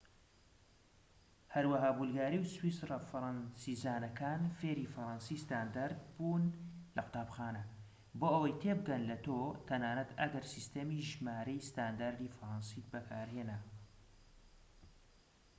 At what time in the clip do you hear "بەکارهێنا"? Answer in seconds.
12.93-13.59